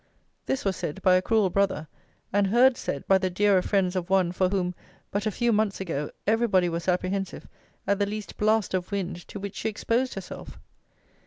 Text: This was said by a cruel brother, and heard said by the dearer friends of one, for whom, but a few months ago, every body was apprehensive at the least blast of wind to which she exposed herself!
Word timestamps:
This 0.47 0.65
was 0.65 0.75
said 0.77 0.99
by 1.03 1.13
a 1.15 1.21
cruel 1.21 1.51
brother, 1.51 1.87
and 2.33 2.47
heard 2.47 2.75
said 2.75 3.05
by 3.07 3.19
the 3.19 3.29
dearer 3.29 3.61
friends 3.61 3.95
of 3.95 4.09
one, 4.09 4.31
for 4.31 4.49
whom, 4.49 4.73
but 5.11 5.27
a 5.27 5.31
few 5.31 5.53
months 5.53 5.79
ago, 5.79 6.09
every 6.25 6.47
body 6.47 6.69
was 6.69 6.87
apprehensive 6.87 7.47
at 7.85 7.99
the 7.99 8.07
least 8.07 8.35
blast 8.37 8.73
of 8.73 8.91
wind 8.91 9.27
to 9.27 9.39
which 9.39 9.57
she 9.57 9.69
exposed 9.69 10.15
herself! 10.15 10.57